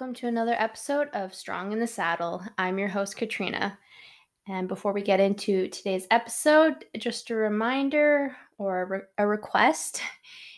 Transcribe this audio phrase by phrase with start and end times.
[0.00, 2.42] Welcome to another episode of Strong in the Saddle.
[2.56, 3.78] I'm your host, Katrina.
[4.48, 10.00] And before we get into today's episode, just a reminder or a, re- a request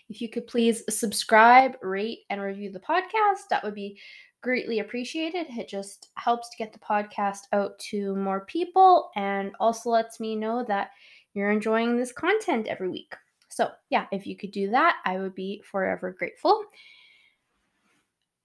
[0.08, 3.98] if you could please subscribe, rate, and review the podcast, that would be
[4.44, 5.46] greatly appreciated.
[5.50, 10.36] It just helps to get the podcast out to more people and also lets me
[10.36, 10.90] know that
[11.34, 13.12] you're enjoying this content every week.
[13.48, 16.62] So, yeah, if you could do that, I would be forever grateful.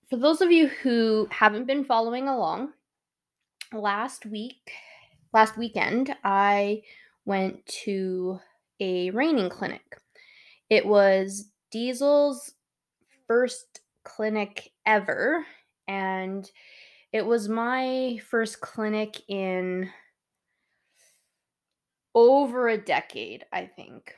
[0.10, 2.72] For those of you who haven't been following along,
[3.74, 4.72] last week,
[5.34, 6.84] last weekend, I
[7.26, 8.40] went to
[8.80, 10.00] a reining clinic.
[10.70, 12.54] It was Diesel's
[13.28, 15.46] first clinic ever,
[15.90, 16.50] and
[17.12, 19.90] it was my first clinic in
[22.16, 24.16] over a decade, I think.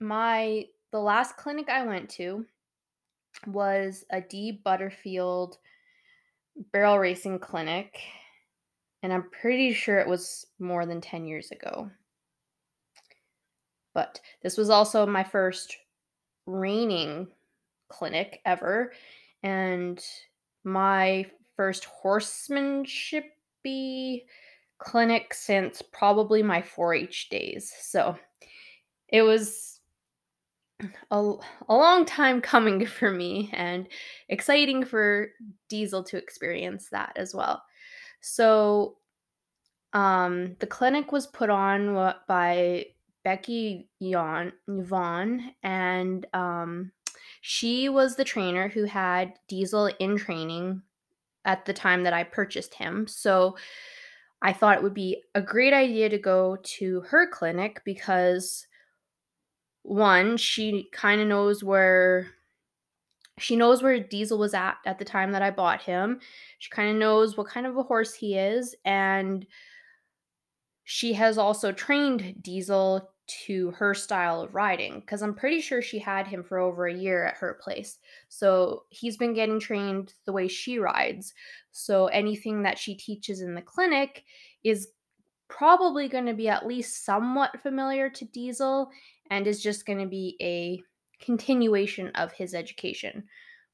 [0.00, 2.46] My the last clinic I went to
[3.46, 5.58] was a Dee Butterfield
[6.72, 8.00] barrel racing clinic,
[9.02, 11.90] and I'm pretty sure it was more than 10 years ago.
[13.94, 15.76] But this was also my first
[16.46, 17.28] reining
[17.88, 18.92] clinic ever,
[19.42, 20.02] and
[20.64, 24.22] my first horsemanshipy
[24.78, 27.72] clinic since probably my 4-H days.
[27.80, 28.16] So
[29.08, 29.77] it was
[31.10, 31.32] a,
[31.68, 33.88] a long time coming for me and
[34.28, 35.28] exciting for
[35.68, 37.62] Diesel to experience that as well.
[38.20, 38.96] So
[39.92, 42.86] um, the clinic was put on by
[43.24, 46.92] Becky Yon, Yvonne, and um,
[47.40, 50.82] she was the trainer who had Diesel in training
[51.44, 53.06] at the time that I purchased him.
[53.06, 53.56] So
[54.42, 58.67] I thought it would be a great idea to go to her clinic because
[59.88, 62.28] one, she kind of knows where
[63.38, 66.18] she knows where Diesel was at at the time that I bought him.
[66.58, 69.46] She kind of knows what kind of a horse he is and
[70.84, 73.10] she has also trained Diesel
[73.46, 76.94] to her style of riding because I'm pretty sure she had him for over a
[76.94, 77.98] year at her place.
[78.28, 81.34] So he's been getting trained the way she rides.
[81.70, 84.24] So anything that she teaches in the clinic
[84.64, 84.88] is
[85.48, 88.90] probably going to be at least somewhat familiar to Diesel
[89.30, 90.80] and is just going to be a
[91.24, 93.24] continuation of his education,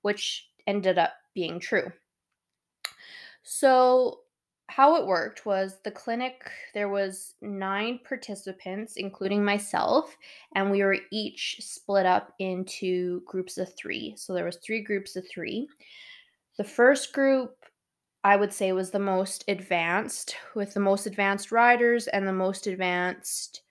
[0.03, 1.93] which ended up being true.
[3.43, 4.21] So
[4.69, 10.17] how it worked was the clinic there was nine participants including myself
[10.55, 14.15] and we were each split up into groups of three.
[14.17, 15.69] So there was three groups of three.
[16.57, 17.57] The first group
[18.23, 22.67] i would say was the most advanced with the most advanced riders and the most
[22.67, 23.63] advanced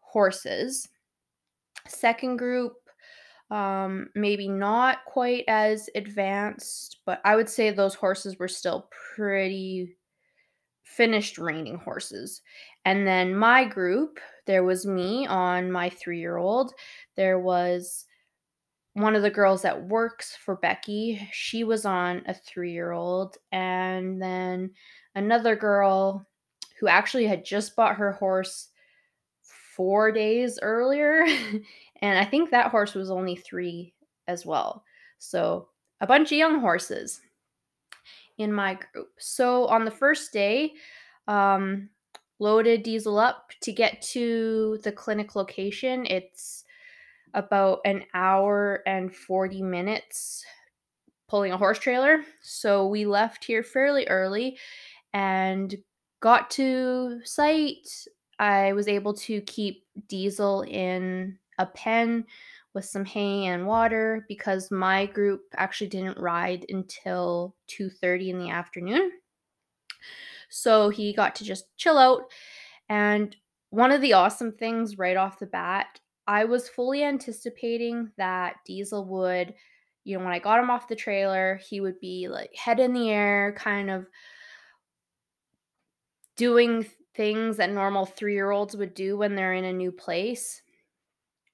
[0.00, 0.88] horses
[1.86, 2.74] second group
[3.50, 9.96] um maybe not quite as advanced but i would say those horses were still pretty
[10.96, 12.40] finished reining horses.
[12.84, 16.72] And then my group, there was me on my three year old.
[17.16, 18.06] There was
[18.94, 21.28] one of the girls that works for Becky.
[21.32, 23.36] She was on a three year old.
[23.52, 24.70] And then
[25.14, 26.26] another girl
[26.80, 28.68] who actually had just bought her horse
[29.76, 31.24] four days earlier.
[32.02, 33.92] and I think that horse was only three
[34.26, 34.84] as well.
[35.18, 35.68] So
[36.00, 37.20] a bunch of young horses
[38.38, 39.10] in my group.
[39.18, 40.72] So on the first day,
[41.28, 41.90] um,
[42.38, 46.06] loaded diesel up to get to the clinic location.
[46.06, 46.64] It's
[47.34, 50.44] about an hour and 40 minutes
[51.28, 52.22] pulling a horse trailer.
[52.40, 54.58] So we left here fairly early
[55.12, 55.74] and
[56.20, 57.88] got to site.
[58.38, 62.26] I was able to keep diesel in a pen
[62.74, 68.50] with some hay and water because my group actually didn't ride until 2:30 in the
[68.50, 69.10] afternoon.
[70.50, 72.30] So he got to just chill out
[72.88, 73.36] and
[73.70, 79.04] one of the awesome things right off the bat, I was fully anticipating that Diesel
[79.06, 79.54] would,
[80.04, 82.92] you know, when I got him off the trailer, he would be like head in
[82.94, 84.06] the air, kind of
[86.36, 90.62] doing things that normal three year olds would do when they're in a new place,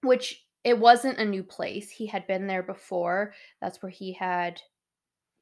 [0.03, 1.91] which it wasn't a new place.
[1.91, 3.35] He had been there before.
[3.61, 4.61] That's where he had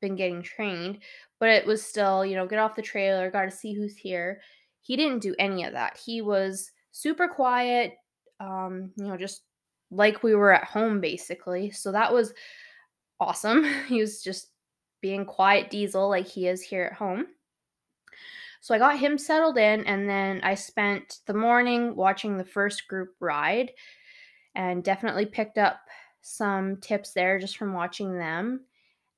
[0.01, 0.99] been getting trained,
[1.39, 4.41] but it was still, you know, get off the trailer, got to see who's here.
[4.83, 5.99] He didn't do any of that.
[6.05, 7.95] He was super quiet,
[8.41, 9.43] um, you know, just
[9.91, 11.71] like we were at home basically.
[11.71, 12.33] So that was
[13.19, 13.65] awesome.
[13.89, 14.49] He was just
[15.03, 17.27] being quiet diesel like he is here at home.
[18.61, 22.89] So I got him settled in and then I spent the morning watching the first
[22.89, 23.73] group ride
[24.55, 25.81] and definitely picked up
[26.23, 28.67] some tips there just from watching them.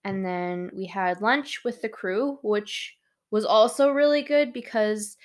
[0.04, 2.96] And then we had lunch with the crew, which
[3.30, 5.16] was also really good because,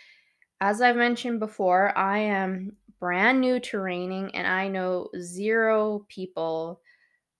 [0.61, 6.81] as I've mentioned before, I am brand new to reining and I know zero people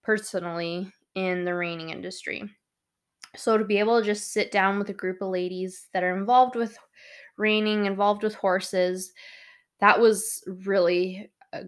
[0.03, 2.56] personally in the reining industry.
[3.37, 6.17] So to be able to just sit down with a group of ladies that are
[6.17, 6.77] involved with
[7.37, 9.13] reining, involved with horses,
[9.79, 11.63] that was really uh,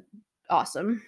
[0.50, 1.02] awesome.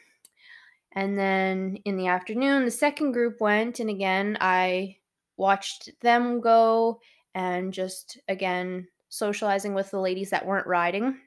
[0.93, 4.97] And then in the afternoon, the second group went, and again, I
[5.37, 6.99] watched them go
[7.33, 11.17] and just again socializing with the ladies that weren't riding.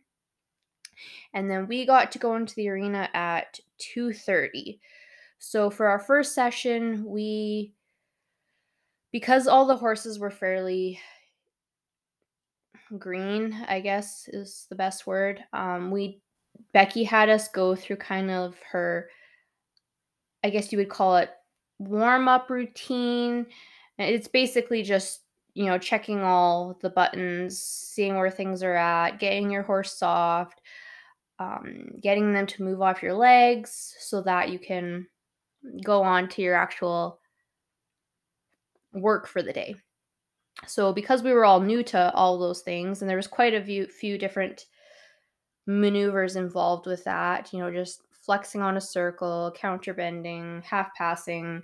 [1.33, 4.79] And then we got to go into the arena at 2:30.
[5.39, 7.73] So for our first session, we
[9.15, 10.99] because all the horses were fairly
[12.99, 15.39] green, I guess is the best word.
[15.53, 16.21] Um, we
[16.73, 19.09] Becky had us go through kind of her,
[20.43, 21.31] I guess you would call it
[21.79, 23.47] warm up routine.
[23.99, 25.21] It's basically just
[25.55, 30.61] you know checking all the buttons, seeing where things are at, getting your horse soft,
[31.39, 35.07] um, getting them to move off your legs so that you can
[35.85, 37.21] go on to your actual
[38.95, 39.75] work for the day.
[40.67, 43.65] So because we were all new to all those things and there was quite a
[43.65, 44.67] few few different
[45.67, 51.63] maneuvers involved with that, you know, just flexing on a circle, counter bending, half passing,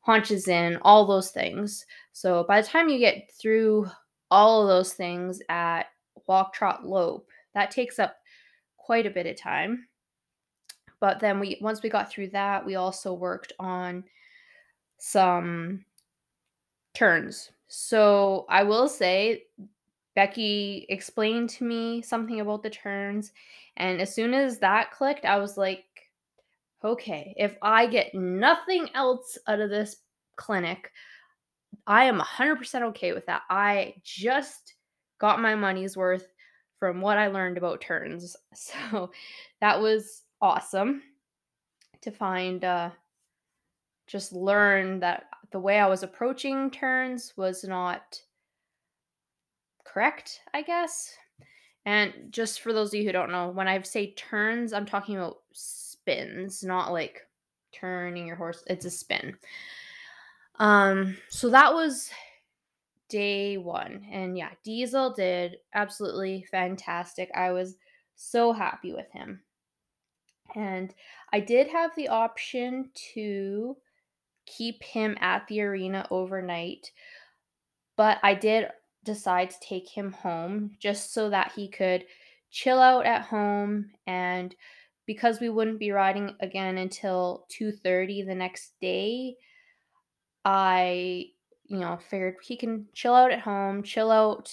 [0.00, 1.84] haunches in, all those things.
[2.12, 3.88] So by the time you get through
[4.30, 5.86] all of those things at
[6.26, 8.16] walk trot lope, that takes up
[8.76, 9.86] quite a bit of time.
[11.00, 14.04] But then we once we got through that, we also worked on
[14.98, 15.84] some
[16.94, 17.50] turns.
[17.68, 19.44] So I will say
[20.14, 23.32] Becky explained to me something about the turns
[23.76, 25.84] and as soon as that clicked, I was like,
[26.84, 29.96] okay, if I get nothing else out of this
[30.36, 30.90] clinic,
[31.86, 33.42] I am 100% okay with that.
[33.48, 34.74] I just
[35.18, 36.28] got my money's worth
[36.78, 38.36] from what I learned about turns.
[38.54, 39.10] So
[39.60, 41.02] that was awesome
[42.02, 42.90] to find uh
[44.08, 48.20] just learn that the way I was approaching turns was not
[49.84, 51.14] correct, I guess.
[51.84, 55.16] And just for those of you who don't know, when I say turns, I'm talking
[55.16, 57.22] about spins, not like
[57.72, 58.62] turning your horse.
[58.66, 59.36] It's a spin.
[60.58, 62.10] Um, so that was
[63.08, 64.06] day one.
[64.10, 67.30] And yeah, Diesel did absolutely fantastic.
[67.34, 67.76] I was
[68.14, 69.40] so happy with him.
[70.54, 70.94] And
[71.32, 73.76] I did have the option to
[74.46, 76.90] keep him at the arena overnight,
[77.96, 78.68] but I did
[79.04, 82.04] decide to take him home just so that he could
[82.50, 84.54] chill out at home and
[85.06, 89.36] because we wouldn't be riding again until 2:30 the next day
[90.44, 91.30] I
[91.64, 94.52] you know figured he can chill out at home chill out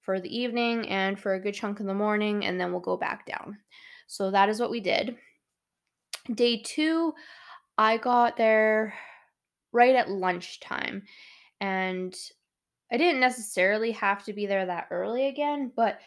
[0.00, 2.96] for the evening and for a good chunk of the morning and then we'll go
[2.96, 3.58] back down.
[4.06, 5.16] So that is what we did.
[6.34, 7.12] Day 2
[7.76, 8.94] I got there
[9.72, 11.02] right at lunchtime
[11.60, 12.16] and
[12.90, 16.00] I didn't necessarily have to be there that early again, but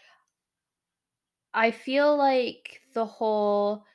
[1.54, 3.86] I feel like the whole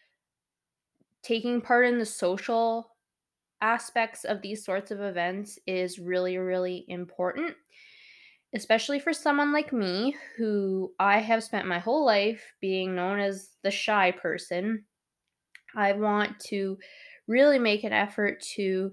[1.23, 2.92] taking part in the social
[3.61, 7.56] aspects of these sorts of events is really, really important,
[8.54, 13.50] especially for someone like me who I have spent my whole life being known as
[13.62, 14.85] the shy person.
[15.75, 16.78] I want to
[17.26, 18.92] really make an effort to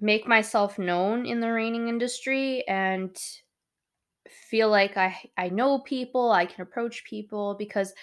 [0.00, 3.16] make myself known in the reining industry and
[4.28, 7.94] feel like I I know people, I can approach people because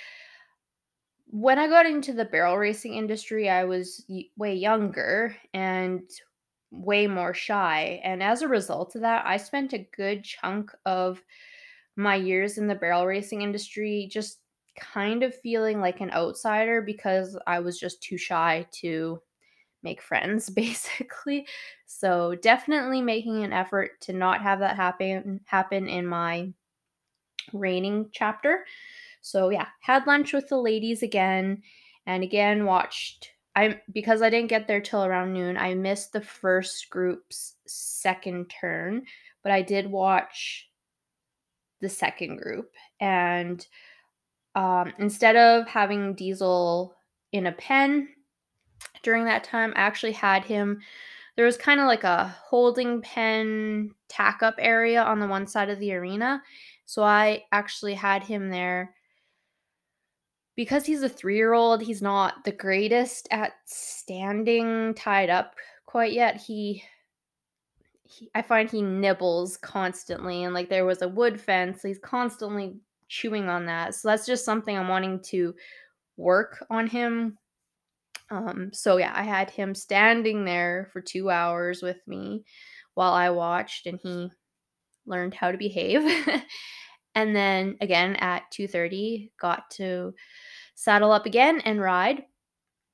[1.27, 4.05] when I got into the barrel racing industry, I was
[4.38, 6.09] way younger and
[6.71, 8.01] way more shy.
[8.03, 11.23] And as a result of that, I spent a good chunk of
[11.95, 14.41] my years in the barrel racing industry just
[14.77, 19.21] kind of feeling like an outsider because I was just too shy to
[19.83, 21.47] make friends basically.
[22.00, 26.51] So definitely making an effort to not have that happen happen in my
[27.51, 28.65] reining chapter.
[29.21, 31.62] So yeah, had lunch with the ladies again
[32.05, 36.21] and again watched I because I didn't get there till around noon, I missed the
[36.21, 39.05] first group's second turn,
[39.43, 40.69] but I did watch
[41.79, 43.65] the second group and
[44.55, 46.95] um, instead of having Diesel
[47.31, 48.07] in a pen,
[49.03, 49.73] during that time.
[49.75, 50.81] I actually had him.
[51.35, 55.69] There was kind of like a holding pen tack up area on the one side
[55.69, 56.41] of the arena.
[56.85, 58.93] So I actually had him there
[60.55, 61.81] because he's a three year old.
[61.81, 66.37] He's not the greatest at standing tied up quite yet.
[66.37, 66.83] He
[68.03, 72.75] he, I find he nibbles constantly, and like there was a wood fence, he's constantly
[73.07, 73.95] chewing on that.
[73.95, 75.55] So that's just something I'm wanting to
[76.17, 77.37] work on him.
[78.33, 82.43] Um, so yeah, I had him standing there for two hours with me
[82.95, 84.31] while I watched, and he
[85.05, 86.01] learned how to behave.
[87.15, 90.15] and then again at 2:30, got to
[90.73, 92.23] saddle up again and ride.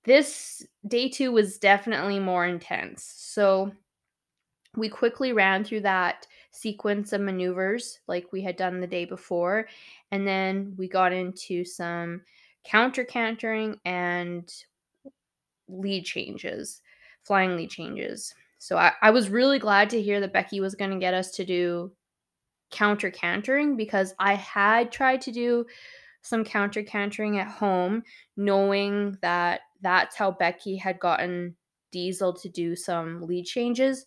[0.04, 3.14] This day two was definitely more intense.
[3.16, 3.72] So
[4.76, 9.68] we quickly ran through that sequence of maneuvers like we had done the day before.
[10.12, 12.22] And then we got into some
[12.66, 14.52] counter cantering and
[15.70, 16.82] lead changes,
[17.24, 18.34] flying lead changes.
[18.58, 21.32] So I, I was really glad to hear that Becky was going to get us
[21.32, 21.92] to do
[22.72, 25.66] counter cantering because I had tried to do
[26.22, 28.04] some counter cantering at home,
[28.36, 31.56] knowing that that's how Becky had gotten
[31.92, 34.06] Diesel to do some lead changes.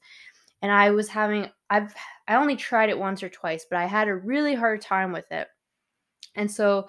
[0.61, 1.95] And I was having, I've,
[2.29, 5.31] I only tried it once or twice, but I had a really hard time with
[5.33, 5.49] it.
[6.37, 6.89] And so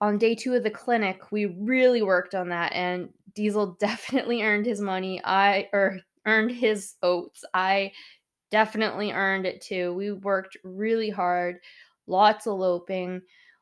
[0.00, 4.66] on day two of the clinic, we really worked on that, and Diesel definitely earned
[4.66, 5.20] his money.
[5.24, 7.44] I, or earned his oats.
[7.52, 7.92] I
[8.50, 9.92] definitely earned it too.
[9.94, 11.56] We worked really hard,
[12.06, 13.20] lots of loping,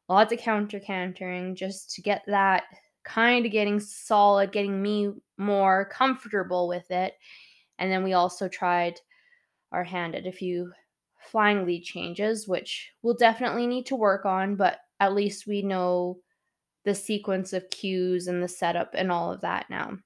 [0.08, 2.64] lots of counter cantering just to get that
[3.04, 7.14] kind of getting solid, getting me more comfortable with it.
[7.78, 9.00] And then we also tried
[9.72, 10.70] our hand at a few
[11.30, 16.18] flying lead changes, which we'll definitely need to work on, but at least we know
[16.84, 19.96] the sequence of cues and the setup and all of that now.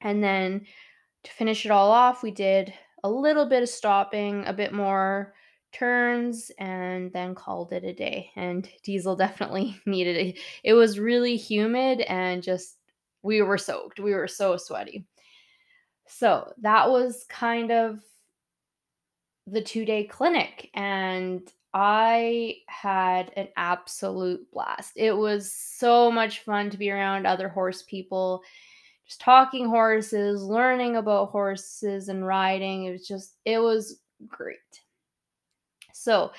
[0.00, 0.66] And then
[1.24, 5.34] to finish it all off, we did a little bit of stopping, a bit more
[5.72, 8.30] turns, and then called it a day.
[8.36, 10.38] And Diesel definitely needed it.
[10.64, 12.76] It was really humid and just,
[13.22, 14.00] we were soaked.
[14.00, 15.06] We were so sweaty.
[16.06, 18.00] So that was kind of
[19.46, 20.70] the two day clinic.
[20.74, 24.92] And I had an absolute blast.
[24.96, 28.42] It was so much fun to be around other horse people
[29.06, 32.84] just talking horses, learning about horses and riding.
[32.84, 34.58] It was just, it was great.
[35.92, 36.32] So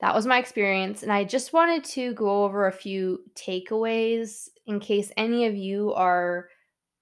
[0.00, 1.04] that was my experience.
[1.04, 5.92] And I just wanted to go over a few takeaways in case any of you
[5.94, 6.48] are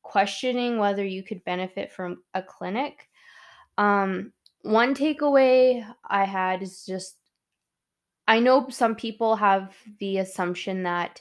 [0.03, 3.09] questioning whether you could benefit from a clinic.
[3.79, 7.17] Um, one takeaway I had is just
[8.29, 11.21] I know some people have the assumption that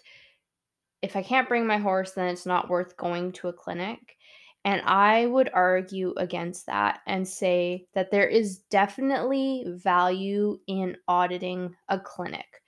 [1.02, 4.18] if I can't bring my horse, then it's not worth going to a clinic.
[4.66, 11.76] And I would argue against that and say that there is definitely value in auditing
[11.88, 12.62] a clinic.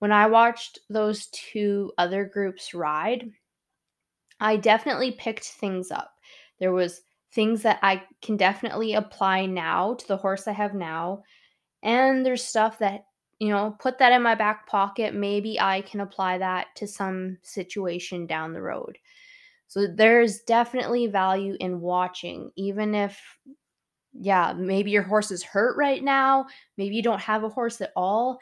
[0.00, 3.30] When I watched those two other groups ride,
[4.40, 6.12] I definitely picked things up.
[6.58, 7.02] There was
[7.32, 11.22] things that I can definitely apply now to the horse I have now,
[11.82, 13.04] and there's stuff that
[13.40, 15.14] you know, put that in my back pocket.
[15.14, 18.98] Maybe I can apply that to some situation down the road.
[19.66, 23.18] So there's definitely value in watching, even if,
[24.12, 26.46] yeah, maybe your horse is hurt right now.
[26.76, 28.38] Maybe you don't have a horse at all.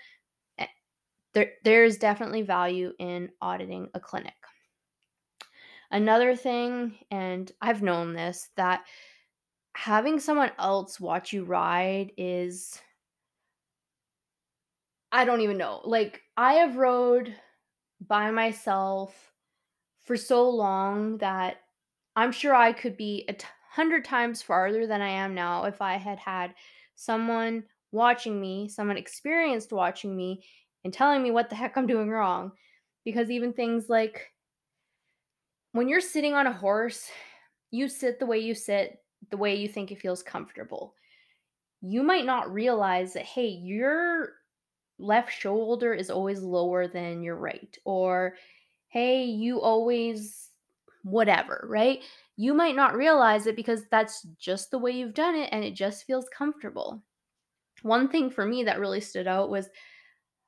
[0.58, 0.66] Eh,
[1.32, 4.34] there, there's definitely value in auditing a clinic.
[5.90, 8.84] Another thing, and I've known this, that
[9.74, 12.80] having someone else watch you ride is
[15.10, 15.80] I don't even know.
[15.84, 17.34] Like I have rode
[18.06, 19.32] by myself
[20.04, 21.58] for so long that
[22.16, 25.80] I'm sure I could be a t- hundred times farther than I am now if
[25.80, 26.54] I had had
[26.94, 30.44] someone watching me, someone experienced watching me,
[30.84, 32.52] and telling me what the heck I'm doing wrong.
[33.04, 34.32] Because even things like
[35.78, 37.08] when you're sitting on a horse,
[37.70, 40.94] you sit the way you sit, the way you think it feels comfortable.
[41.80, 44.32] You might not realize that, hey, you're
[44.98, 48.34] left shoulder is always lower than your right or
[48.88, 50.50] hey you always
[51.04, 52.02] whatever right?
[52.36, 55.74] You might not realize it because that's just the way you've done it and it
[55.74, 57.00] just feels comfortable.
[57.82, 59.68] One thing for me that really stood out was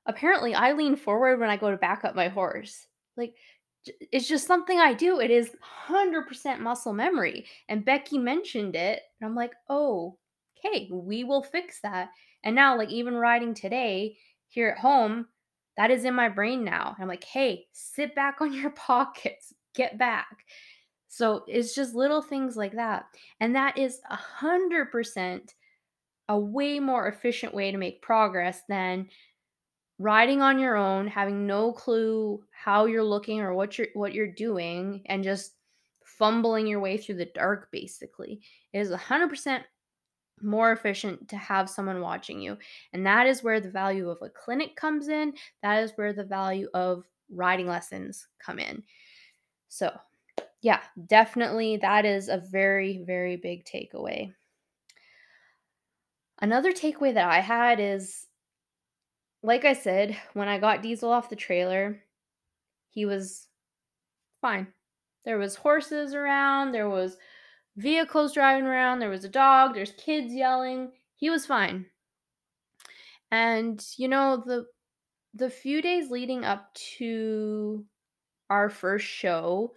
[0.06, 2.88] apparently i lean forward when i go to back up my horse.
[3.16, 3.34] Like
[4.12, 5.56] it's just something i do it is
[5.88, 10.16] 100% muscle memory and becky mentioned it and i'm like oh
[10.58, 12.10] okay we will fix that
[12.44, 14.16] and now like even riding today
[14.50, 15.26] here at home,
[15.76, 16.96] that is in my brain now.
[16.98, 20.44] I'm like, hey, sit back on your pockets, get back.
[21.08, 23.06] So it's just little things like that.
[23.40, 25.54] And that is a hundred percent
[26.28, 29.08] a way more efficient way to make progress than
[30.00, 34.32] riding on your own, having no clue how you're looking or what you're what you're
[34.32, 35.52] doing, and just
[36.02, 38.40] fumbling your way through the dark basically.
[38.72, 39.62] It is a hundred percent
[40.42, 42.56] more efficient to have someone watching you.
[42.94, 45.34] And that is where the value of a clinic comes in.
[45.62, 48.82] That is where the value of riding lessons come in.
[49.68, 49.92] So,
[50.62, 54.32] yeah, definitely that is a very, very big takeaway.
[56.40, 58.26] Another takeaway that I had is
[59.42, 62.02] like I said, when I got Diesel off the trailer,
[62.90, 63.48] he was
[64.40, 64.68] fine.
[65.24, 67.16] There was horses around, there was
[67.76, 70.92] vehicles driving around, there was a dog, there's kids yelling.
[71.16, 71.86] He was fine.
[73.30, 74.66] And you know, the
[75.34, 77.84] the few days leading up to
[78.48, 79.72] our first show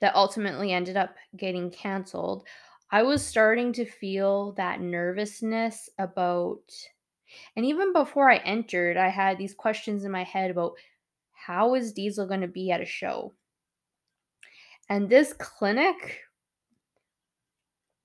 [0.00, 2.46] that ultimately ended up getting canceled,
[2.90, 6.60] I was starting to feel that nervousness about
[7.56, 10.72] and even before I entered, I had these questions in my head about
[11.32, 13.32] how is Diesel going to be at a show?
[14.88, 16.20] And this clinic,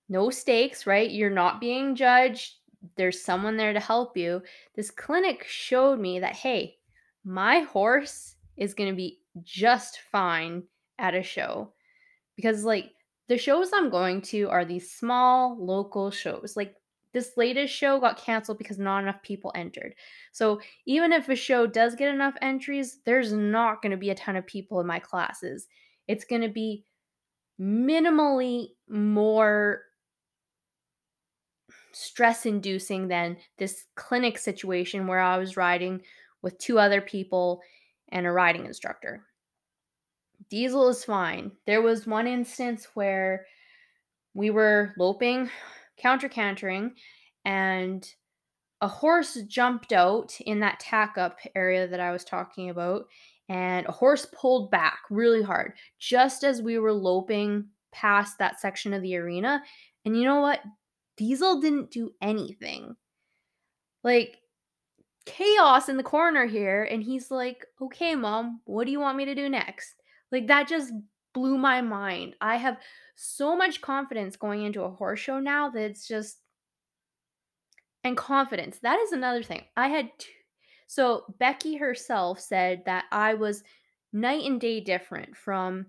[0.08, 1.10] no stakes, right?
[1.10, 2.56] You're not being judged.
[2.96, 4.42] There's someone there to help you.
[4.76, 6.78] This clinic showed me that, hey,
[7.26, 10.64] my horse is going to be just fine
[10.98, 11.74] at a show.
[12.36, 12.92] Because, like,
[13.28, 16.56] the shows I'm going to are these small local shows.
[16.56, 16.76] Like,
[17.14, 19.96] this latest show got canceled because not enough people entered.
[20.32, 24.16] So even if a show does get enough entries, there's not going to be a
[24.16, 25.68] ton of people in my classes.
[26.08, 26.86] It's going to be
[27.60, 29.84] minimally more
[31.92, 36.02] stress inducing than this clinic situation where I was riding
[36.42, 37.62] with two other people
[38.10, 39.26] and a riding instructor.
[40.50, 41.52] Diesel is fine.
[41.66, 43.46] There was one instance where
[44.34, 45.50] we were loping
[46.00, 46.94] counter cantering,
[47.46, 48.08] and
[48.82, 53.06] a horse jumped out in that tack up area that I was talking about,
[53.50, 58.94] and a horse pulled back really hard just as we were loping past that section
[58.94, 59.62] of the arena.
[60.06, 60.62] And you know what?
[61.18, 62.96] Diesel didn't do anything.
[64.04, 64.38] Like,
[65.26, 66.84] chaos in the corner here.
[66.84, 69.96] And he's like, okay, mom, what do you want me to do next?
[70.32, 70.94] Like, that just
[71.34, 72.36] blew my mind.
[72.42, 72.78] I have
[73.16, 76.40] so much confidence going into a horse show now that it's just
[78.04, 78.80] and confidence.
[78.80, 79.64] That is another thing.
[79.76, 80.10] I had
[80.88, 83.64] so Becky herself said that I was
[84.14, 85.86] night and day different from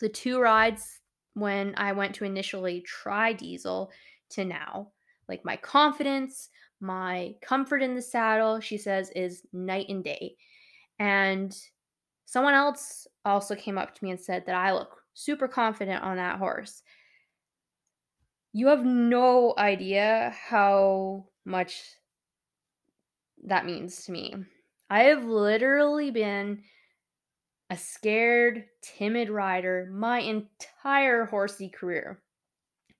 [0.00, 1.00] the two rides
[1.34, 3.90] when I went to initially try diesel
[4.30, 4.88] to now.
[5.28, 10.36] Like my confidence, my comfort in the saddle, she says, is night and day.
[10.98, 11.56] And
[12.30, 16.16] someone else also came up to me and said that I look super confident on
[16.16, 16.84] that horse.
[18.52, 21.82] You have no idea how much
[23.42, 24.36] that means to me.
[24.88, 26.62] I have literally been
[27.68, 32.22] a scared, timid rider my entire horsey career.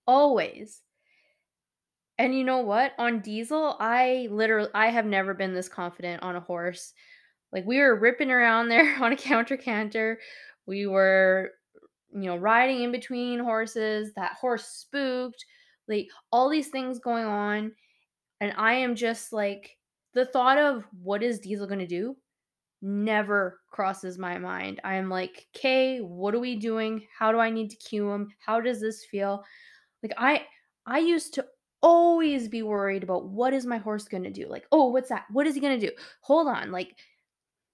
[0.05, 0.81] Always.
[2.17, 2.91] And you know what?
[2.97, 6.93] On diesel, I literally I have never been this confident on a horse.
[7.51, 10.19] Like we were ripping around there on a counter canter.
[10.65, 11.51] We were
[12.13, 15.45] you know, riding in between horses, that horse spooked,
[15.87, 17.71] like all these things going on.
[18.39, 19.77] And I am just like,
[20.13, 22.17] the thought of what is Diesel going to do
[22.81, 24.81] never crosses my mind.
[24.83, 27.05] I am like, okay, what are we doing?
[27.17, 28.27] How do I need to cue him?
[28.45, 29.43] How does this feel?
[30.03, 30.45] Like I
[30.85, 31.45] I used to
[31.81, 34.47] always be worried about what is my horse going to do?
[34.49, 35.25] Like, oh, what's that?
[35.31, 35.93] What is he going to do?
[36.21, 36.71] Hold on.
[36.71, 36.95] Like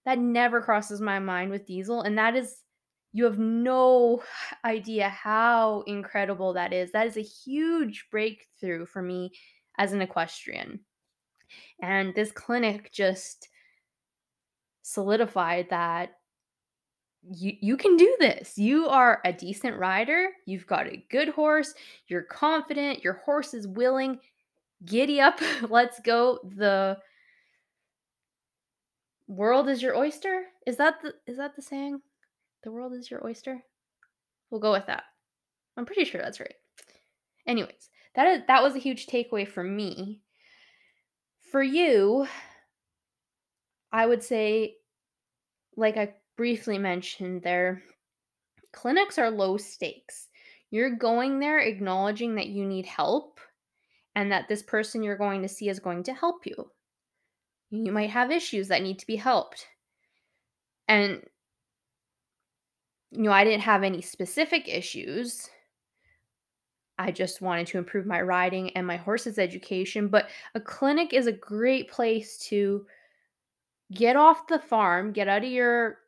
[0.08, 2.63] that never crosses my mind with Diesel and that is
[3.13, 4.22] you have no
[4.65, 6.91] idea how incredible that is.
[6.91, 9.32] That is a huge breakthrough for me
[9.78, 10.80] as an equestrian.
[11.82, 13.50] And this clinic just
[14.82, 16.12] solidified that
[17.30, 18.58] you you can do this.
[18.58, 20.30] You are a decent rider.
[20.46, 21.74] You've got a good horse.
[22.08, 23.04] You're confident.
[23.04, 24.20] Your horse is willing.
[24.86, 25.39] Giddy up.
[25.70, 26.39] Let's go.
[26.56, 26.98] The
[29.28, 30.44] world is your oyster.
[30.66, 32.02] Is that the is that the saying?
[32.63, 33.63] The world is your oyster?
[34.50, 35.04] We'll go with that.
[35.76, 36.56] I'm pretty sure that's right.
[37.46, 40.22] Anyways, that is that was a huge takeaway for me.
[41.52, 42.28] For you,
[43.92, 44.76] I would say
[45.76, 47.84] like I briefly mentioned there,
[48.74, 50.28] clinics are low stakes.
[50.70, 53.40] You're going there acknowledging that you need help
[54.16, 56.72] and that this person you're going to see is going to help you.
[57.69, 59.67] You might have issues that need to be helped.
[60.88, 61.23] And
[63.12, 65.49] you know, I didn't have any specific issues.
[66.99, 70.08] I just wanted to improve my riding and my horse's education.
[70.08, 72.86] But a clinic is a great place to
[73.93, 75.99] get off the farm, get out of your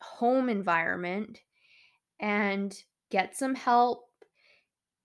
[0.00, 1.40] home environment,
[2.20, 2.76] and
[3.10, 4.04] get some help.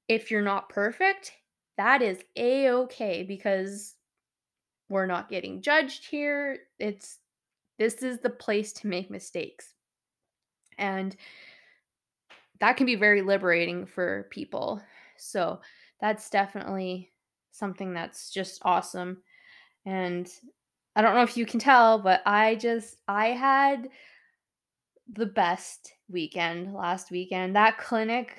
[0.10, 1.32] If you're not perfect,
[1.78, 3.96] that is a okay because
[4.90, 6.60] we're not getting judged here.
[6.80, 7.20] It's
[7.80, 9.74] this is the place to make mistakes.
[10.78, 11.16] And
[12.60, 14.82] that can be very liberating for people.
[15.18, 15.60] So,
[16.00, 17.12] that's definitely
[17.52, 19.24] something that's just awesome.
[19.86, 20.30] And
[20.96, 23.88] I don't know if you can tell, but I just I had
[25.12, 27.56] the best weekend last weekend.
[27.56, 28.38] That clinic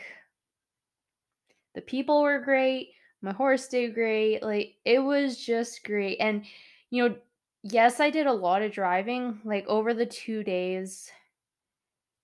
[1.74, 2.90] the people were great,
[3.24, 4.42] my horse did great.
[4.42, 6.18] Like it was just great.
[6.20, 6.44] And
[6.90, 7.16] you know,
[7.62, 11.10] yes, I did a lot of driving like over the 2 days.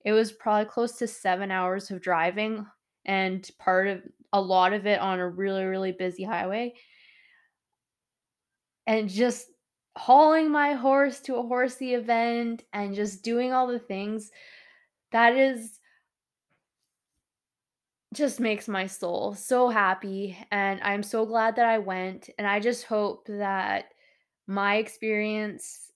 [0.05, 2.67] It was probably close to 7 hours of driving
[3.05, 6.75] and part of a lot of it on a really really busy highway.
[8.85, 9.47] And just
[9.97, 14.31] hauling my horse to a horsey event and just doing all the things
[15.11, 15.80] that is
[18.13, 22.59] just makes my soul so happy and I'm so glad that I went and I
[22.59, 23.93] just hope that
[24.47, 25.91] my experience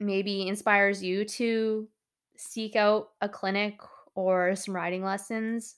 [0.00, 1.88] maybe inspires you to
[2.36, 3.78] seek out a clinic
[4.14, 5.76] or some riding lessons.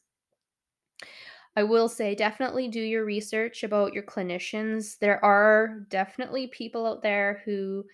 [1.56, 4.98] I will say definitely do your research about your clinicians.
[4.98, 7.84] There are definitely people out there who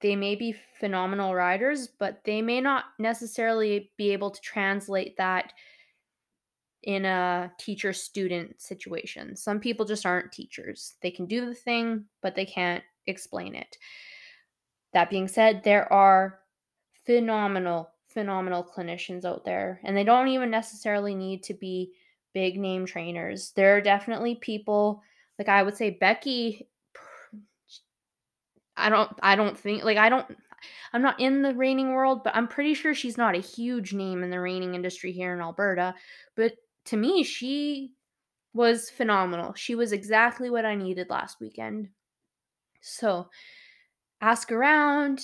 [0.00, 5.52] they may be phenomenal riders, but they may not necessarily be able to translate that
[6.88, 9.36] in a teacher student situation.
[9.36, 10.94] Some people just aren't teachers.
[11.02, 13.76] They can do the thing, but they can't explain it.
[14.94, 16.38] That being said, there are
[17.04, 21.92] phenomenal, phenomenal clinicians out there, and they don't even necessarily need to be
[22.32, 23.52] big name trainers.
[23.54, 25.02] There are definitely people
[25.38, 26.68] like I would say Becky
[28.78, 30.24] I don't I don't think like I don't
[30.94, 34.22] I'm not in the reining world, but I'm pretty sure she's not a huge name
[34.22, 35.94] in the reining industry here in Alberta,
[36.34, 36.54] but
[36.88, 37.92] to me she
[38.54, 39.54] was phenomenal.
[39.54, 41.88] She was exactly what I needed last weekend.
[42.80, 43.28] So,
[44.20, 45.20] ask around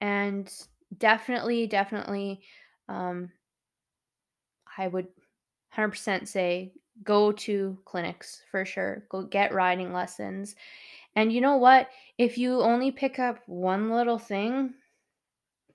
[0.00, 0.52] and
[0.98, 2.40] definitely definitely
[2.88, 3.30] um
[4.78, 5.08] I would
[5.76, 9.04] 100% say go to clinics for sure.
[9.10, 10.56] Go get riding lessons.
[11.14, 11.88] And you know what?
[12.18, 14.74] If you only pick up one little thing,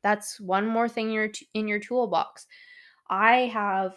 [0.04, 2.48] that's one more thing in your in your toolbox.
[3.10, 3.96] I have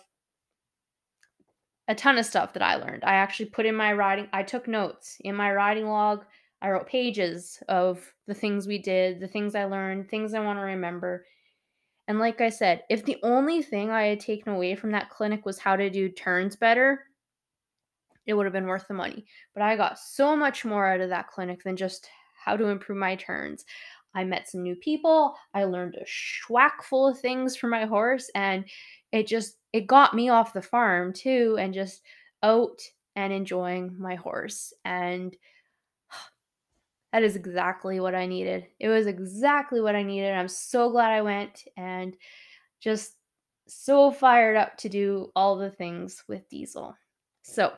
[1.89, 3.05] a ton of stuff that I learned.
[3.05, 6.25] I actually put in my writing, I took notes in my writing log.
[6.63, 10.59] I wrote pages of the things we did, the things I learned, things I want
[10.59, 11.27] to remember.
[12.09, 15.45] And like I said, if the only thing I had taken away from that clinic
[15.45, 17.05] was how to do turns better,
[18.27, 19.27] it would have been worth the money.
[19.53, 22.09] But I got so much more out of that clinic than just
[22.43, 23.65] how to improve my turns.
[24.15, 25.35] I met some new people.
[25.53, 28.65] I learned a schwack full of things for my horse, and
[29.13, 32.03] it just it got me off the farm too, and just
[32.43, 32.81] out
[33.17, 34.73] and enjoying my horse.
[34.85, 35.37] And
[37.13, 38.67] that is exactly what I needed.
[38.79, 40.33] It was exactly what I needed.
[40.33, 42.17] I'm so glad I went and
[42.81, 43.15] just
[43.67, 46.95] so fired up to do all the things with Diesel.
[47.43, 47.73] So,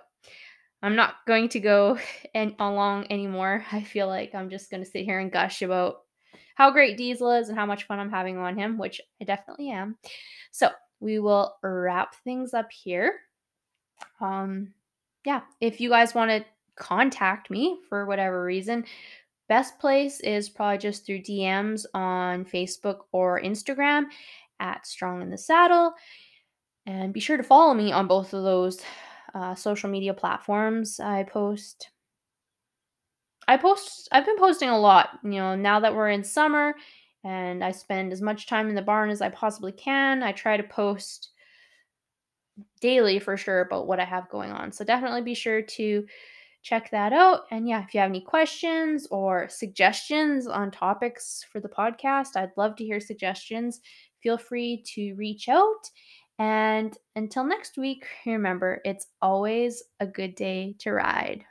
[0.82, 1.98] I'm not going to go
[2.34, 3.64] and along anymore.
[3.72, 6.02] I feel like I'm just going to sit here and gush about
[6.56, 9.70] how great Diesel is and how much fun I'm having on him, which I definitely
[9.70, 9.96] am.
[10.50, 13.20] So we will wrap things up here.
[14.20, 14.72] Um,
[15.24, 16.44] yeah, if you guys want to
[16.76, 18.84] contact me for whatever reason,
[19.48, 24.04] best place is probably just through DMs on Facebook or Instagram
[24.58, 25.92] at Strong in the Saddle.
[26.86, 28.80] And be sure to follow me on both of those
[29.34, 31.00] uh, social media platforms.
[31.00, 31.90] I post.
[33.48, 34.08] I post.
[34.12, 35.18] I've been posting a lot.
[35.22, 36.74] You know, now that we're in summer,
[37.26, 40.22] and I spend as much time in the barn as I possibly can.
[40.22, 41.30] I try to post
[42.80, 44.70] daily for sure about what I have going on.
[44.70, 46.06] So definitely be sure to
[46.62, 47.42] check that out.
[47.50, 52.56] And yeah, if you have any questions or suggestions on topics for the podcast, I'd
[52.56, 53.80] love to hear suggestions.
[54.22, 55.90] Feel free to reach out.
[56.38, 61.44] And until next week, remember it's always a good day to ride.